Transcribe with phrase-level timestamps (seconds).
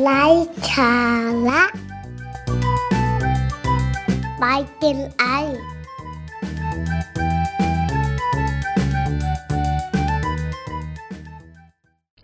[0.00, 0.24] ไร้
[0.70, 0.94] สา
[1.48, 1.62] ระ
[4.38, 4.44] ไป
[4.82, 5.24] กินไอ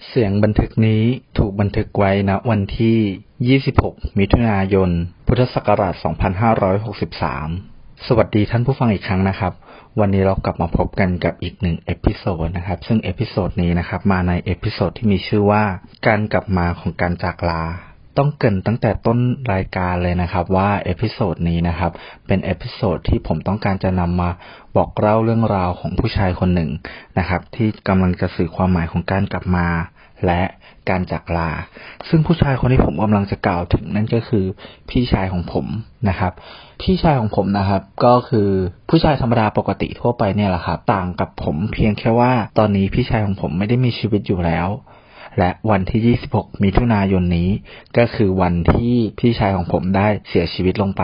[0.08, 1.02] เสียงบันทึกนี้
[1.38, 4.90] ถูกบันทึกไว้ณวันที่ 26 มิถุนายน
[5.26, 7.71] พุทธศักราช 2563
[8.08, 9.52] สวัสดีท่านผู้ฟังอีกครั้งนะครับ
[10.00, 15.64] วันนี้เรากลับมาพบกันกับอีกหนึ่ง episode นะครับ ซึ่ง episode นี้นะครับ มาใน episode ที่มีชื่อว่า
[16.06, 17.62] การกลับมาของการจากลา
[18.18, 19.18] ต้องเกริ่นตั้งแต่ต้น
[19.52, 21.92] รายการเลยนะครับ ว่า episode นี้นะครับ
[22.26, 24.30] เป็น episode ที่ผมต้องการจะนำมา
[24.76, 26.70] บอกเล่าเรื่องราวของผู้ชายคนหนึ่ง
[27.18, 29.66] นะครับ ที่กำลังจะสื่อความหมายของการกลับมา
[30.26, 30.42] และ
[30.88, 31.50] การจากลา
[32.08, 34.44] ซึ่งผู้ชายคนที่ผมกำลังจะกล่าวถึงนั่นก็คือ
[34.90, 35.66] พี่ชายของผม
[36.08, 36.32] นะครับ
[36.82, 38.48] พี่ชายของผมนะครับ ก็คือ
[38.88, 44.68] ผู้ชายธรรมดาปกติทั่วไปเนี่ยแหละครับ ต่างกับผมเพียงแค่ว่าตอนนี้พี่ชายของผมไม่ได้มีชีวิตอยู่แล้ว
[45.38, 47.50] และวันที่ 26 มิถุนายนนี้
[47.98, 51.02] ก็คือวันที่พี่ชายของผมได้เสียชีวิตลงไป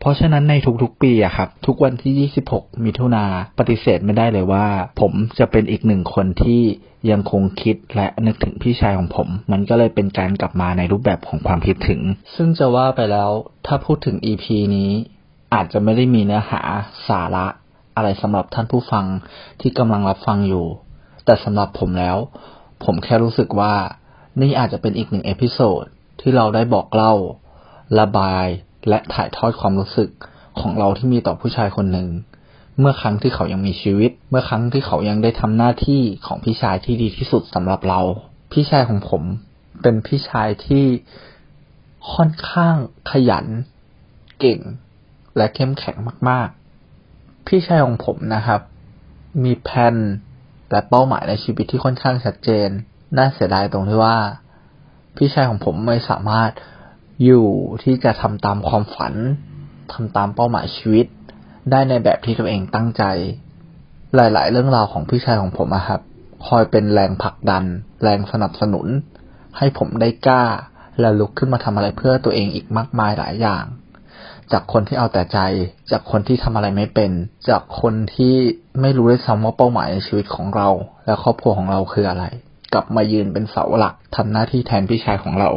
[0.00, 3.24] เพราะฉะนั้นในทุกๆปีอะครับ ทุกวันที่ 26 มิถุนา
[3.58, 4.66] ปฏิเสธไม่ได้เลยว่า
[5.00, 6.62] ผมจะเป็นอีกหนึ่งคนที่
[7.10, 12.00] ยังคงคิดและนึกถึงพี่ชายของผม มันก็เลยเป็นการกลับมาในรูปแบบของความคิดถึง
[12.36, 13.30] ซึ่งจะว่าไปแล้ว
[13.66, 14.44] ถ้าพูดถึง EP
[14.76, 14.90] นี้
[15.54, 16.60] อาจจะไม่ได้มีเนื้อหา
[17.08, 17.46] สาระ
[17.96, 19.04] อะไรสำหรับท่านผู้ฟัง
[19.60, 20.66] ที่กำลังรับฟังอยู่
[21.24, 22.18] แต่สำหรับผมแล้ว
[22.84, 23.74] ผมแค่รู้สึกว่า
[24.40, 25.84] นี่อาจจะเป็นอีกหนึ่ง episode
[26.20, 27.14] ที่เราได้บอกเล่า
[28.00, 28.46] ระบาย
[28.88, 30.10] และถ่ายทอดความรู้สึก
[30.60, 32.08] ของเราที่มีต่อผู้ชายคนหนึ่ง
[32.78, 38.00] เมื่อครั้งที่เขายังมีชีวิต เมื่อครั้งที่เขายังได้ทำหน้าที่ของพี่ชายที่ดีที่สุดสำหรับเรา
[38.52, 39.22] พี่ชายของผม
[39.82, 40.84] เป็นพี่ชายที่
[42.12, 42.74] ค่อนข้าง
[43.10, 43.46] ขยัน
[44.40, 44.60] เก่ง
[45.36, 45.96] และเข้มแข็ง
[46.28, 46.48] มาก
[46.98, 48.60] ๆ พี่ชายของผมนะครับ
[49.44, 49.94] มีแผน
[50.70, 52.68] และเป้าหมายในชีวิตที่ค่อนข้างชัดเจน
[53.16, 54.16] น่าเสียดายตรงที่ว่า
[55.16, 56.50] พี่ชายของผมไม่สามารถ
[57.24, 57.46] อยู่
[57.84, 59.14] ที่จะทำตามความฝัน
[59.92, 61.06] ทำตามเป้าหมายชีวิต
[61.70, 63.02] ได้ในแบบที่ตัวเองตั้งใจ
[64.14, 66.00] หลาย ๆ เรื่องราวของพี่ชายของผมอะครับ
[66.46, 67.64] คอยเป็นแรงผลักดัน
[68.02, 68.86] แรงสนับสนุน
[69.56, 70.44] ให้ผมได้กล้า
[71.00, 73.64] และลุกขึ้นมาทำอะไรเพื่อตัวเองอีกมากมายหลายอย่าง
[74.52, 75.38] จากคนที่เอาแต่ใจ
[75.90, 77.10] จากคนที่ทำอะไรไม่เป็น
[77.50, 78.34] จากคนที่
[78.80, 80.68] ไม่รู้ด้วยซ้ำว่าเป้าหมายในชีวิตของเรา
[81.06, 82.24] และครอบครัวของเราคืออะไร
[82.72, 85.50] กลับมายืนเป็นเสาหลักทำหน้าที่แทนพี่ชายของเรา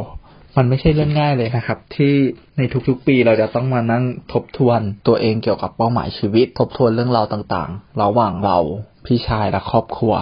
[0.57, 2.13] มันไม่ใช่เรื่องง่ายเลยนะครับ ที่
[2.57, 8.57] ในทุกๆปีเราจะต้องมานั่งทบทวน ตัวเองเกี่ยวกับเป้าหมายชีวิต ทบทวนเรื่องราวต่างๆ ระหว่างเรา
[9.05, 10.13] พี่ชายและครอบครัว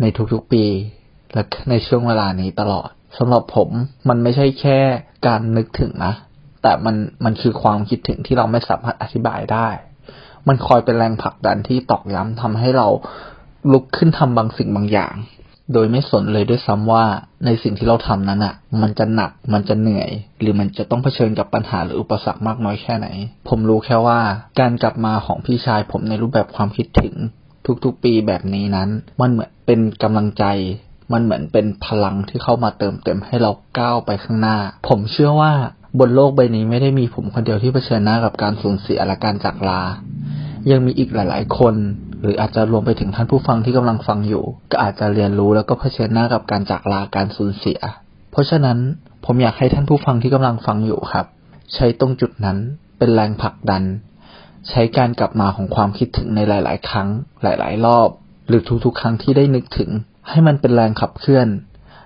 [0.00, 0.64] ในทุกๆปี
[1.32, 3.68] และในช่วงเวลานี้ตลอดสำหรับผม
[4.08, 4.78] มันไม่ใช่แค่
[5.26, 6.12] การนึกถึงนะ
[6.62, 9.68] แต่มันมันคือความคิดถึงที่เราไม่สามารถอธิบายได้
[10.48, 12.88] มันคอยเป็นแรงผลักดันที่ตอกย้ำทำให้เรา
[13.72, 15.14] ลุกขึ้นทำบางสิ่งบางอย่าง
[15.72, 17.04] โดยไม่สนเลยด้วยซ้ำว่า
[17.44, 23.06] ในสิ่งที่เราทำนั้นอะ่ะ มันจะหนัก มันจะเหนื่อย หรือมันจะต้องเผชิญกับปัญหาหรืออุปสรรคมากน้อยแค่ไหน
[23.48, 24.20] ผมรู้แค่ว่า
[24.60, 27.14] การกลับมาของพี่ชายผมในรูปแบบความคิดถึง
[27.84, 28.88] ทุกๆ ปีแบบนี้นั้น
[29.20, 30.44] มันเหมือนเป็นกำลังใจ
[31.12, 34.58] มันเหมือนเป็นพลังที่เข้ามาเติมเต็มให้เราก้าวไปข้างหน้า
[34.88, 35.52] ผมเชื่อว่า
[35.98, 39.82] บนโลกใบนี้ไม่ได้มีผมคนเดียวที่เผชิญหน้ากับการสูญเสียและการจากลา
[40.70, 41.74] ยังมีอีกหลาย ๆ คน
[42.22, 47.80] หรืออาจจะรวมไปถึงท่านผู้ฟังที่กำลังฟังอยู่ ก็อาจจะเรียนรู้แล้วก็เผชิญหน้ากับการจากลาการสูญเสีย
[48.32, 48.78] เพราะฉะนั้น
[49.24, 51.26] ผมอยากให้ท่านผู้ฟังที่กำลังฟังอยู่ครับ
[51.74, 52.58] ใช้ตรงจุดนั้น
[52.98, 53.82] เป็นแรงผลักดัน
[54.68, 57.08] ใช้การกลับมาของความคิดถึงในหลาย ๆ ครั้ง
[57.42, 58.08] หลาย ๆ รอบ
[58.48, 59.90] หรือทุก ๆ ครั้งที่ได้นึกถึง
[60.28, 61.48] ให้มันเป็นแรงขับเคลื่อน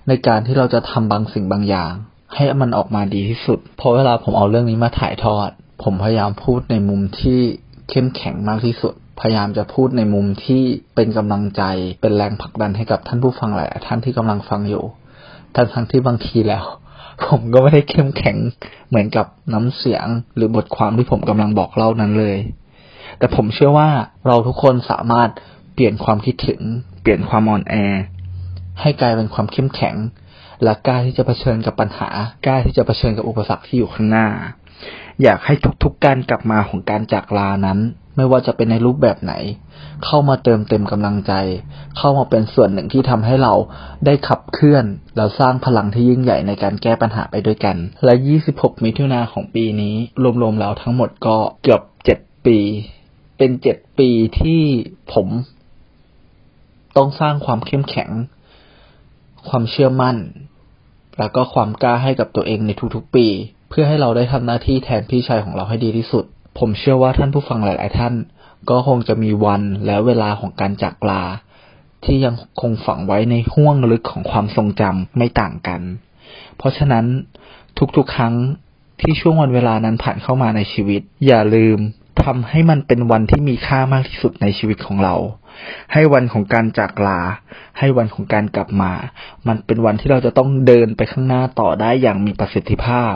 [0.09, 1.93] ในการที่เราจะทำบางสิ่งบางอย่าง
[2.35, 5.51] ให้มันออกมาดีที่สุด เพราะเวลาผมเอาเรื่องนี้มาถ่ายทอด
[5.83, 7.41] ผมพยายามพูดในมุมที่
[7.91, 10.63] เข้มแข็งมากที่สุด พยายามจะพูดในมุมที่
[10.95, 11.63] เป็นกำลังใจ
[12.01, 14.85] เป็นแรงผลักดันให้กับท่านผู้ฟังหลายท่านที่กำลังฟังอยู่
[15.55, 16.65] ทั้งทั้งที่บางทีแล้ว
[17.27, 18.37] ผมก็ไม่ได้เข้มแข็ง
[18.89, 20.07] เหมือนกับน้ำเสียง
[20.37, 22.37] หรือบทความที่ผมกำลังบอกเล่านั้นเลย
[23.19, 23.89] แต่ผมเชื่อว่า
[24.27, 25.31] เราทุกคนสามารถ
[25.75, 26.61] เปลี่ยนความคิดถึง
[27.03, 27.75] เปลี่ยนความอ่อนแอ
[28.81, 29.95] ให้กลายเป็นความเข้มแข็ง
[30.63, 32.09] และกล้าที่จะเผชิญกับปัญหา
[32.47, 34.27] กล้าที่จะเผชิญกับอุปสรรคที่อยู่ข้างหน้า
[35.23, 37.79] อยากให้ทุกๆการกลับมาของการจากลานั้น
[38.17, 39.33] ไม่ว่าจะเป็นในรูปแบบไหน
[40.05, 41.33] เข้ามาเติมเต็มกำลังใจ
[41.99, 43.55] เข้ามาเป็นส่วนหนึ่งที่ทำให้เรา
[44.07, 44.85] ได้ขับเคลื่อน
[45.17, 48.15] แล้วสร้างพลังที่ยิ่งใหญ่ในการแก้ปัญหาไปด้วยกัน และ
[48.49, 49.95] 26 มิถุนาของปีนี้
[50.43, 51.83] รวมๆแล้วทั้งหมดก็เกือบ
[52.15, 52.59] 7 ปี
[53.39, 54.11] เป็น 7 ปี
[54.41, 54.63] ที่
[55.13, 55.29] ผม
[56.97, 58.11] ต้องสร้างความเข้มแข็ง
[59.49, 60.17] ความเชื่อมั่น
[61.19, 63.27] แล้วก็ความกล้าให้กับตัวเองในทุกๆปี
[63.69, 66.25] เพื่อให้เราได้ทำหน้าที่แทนพี่ชายของเราให้ดีที่สุด
[66.59, 68.15] ผมเชื่อว่าท่านผู้ฟังหลาย ๆ ท่าน
[68.71, 71.23] ก็คงจะมีวันและเวลาของการจากลา
[72.05, 75.81] ที่ยังคงฝังไว้ในห้วงลึกของความทรงจำไม่ต่างกัน
[76.57, 77.05] เพราะฉะนั้น
[77.97, 78.35] ทุกๆ ครั้ง
[79.01, 81.79] ที่ช่วงวันเวลานั้นผ่านเข้ามาในชีวิต อย่าลืม
[82.25, 85.15] ทำให้มันเป็นวันที่มีค่ามากที่สุดในชีวิตของเรา
[85.93, 87.21] ให้วันของการจากลา
[87.79, 88.93] ให้วันของการกลับมา
[89.49, 93.15] มันเป็นวันที่เราจะต้องเดินไปข้างหน้าต่อได้อย่างมีประสิทธิภาพ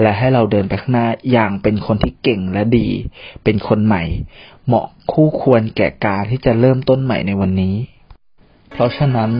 [0.00, 2.88] และให้เราเดินไปข้างหน้าอย่างเป็นคนที่เก่งและดี
[3.44, 4.02] เป็นคนใหม่
[4.66, 7.74] เหมาะคู่ควรแก่การที่จะเริ่มต้นใหม่ในวันนี้
[8.72, 9.30] เพราะฉะนั้น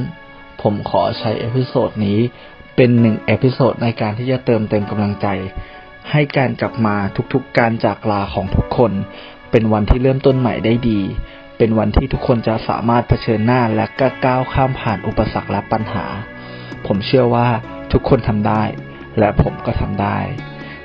[0.62, 2.19] ผมขอใช้ episode นี้
[2.77, 5.27] เป็นหนึ่ง episode ในการที่จะเติมเต็มกำลังใจ
[6.11, 6.97] ให้การกลับมา
[7.32, 8.93] ทุกๆการจากลาของทุกคน
[9.50, 11.00] เป็นวันที่เริ่มต้นใหม่ได้ดี
[11.62, 16.04] เป็นวันที่ทุกคนจะสามารถเผชิญหน้าและก็ก้าวข้ามผ่านอุปสรรคและปัญหา
[16.86, 17.48] ผมเชื่อว่า
[17.92, 18.62] ทุกคนทำได้
[19.18, 20.18] และผมก็ทำได้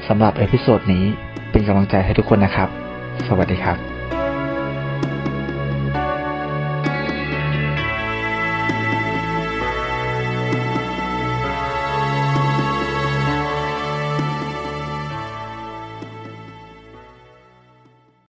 [0.08, 1.06] สำหรับ episode นี้
[1.52, 2.70] เป็นกำลังใจให้ทุกคนนะครับ
[3.28, 3.95] สวัสดีครับ